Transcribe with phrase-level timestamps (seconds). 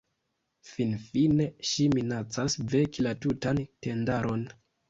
[0.69, 4.47] Finfine ŝi minacas veki la tutan tendaron.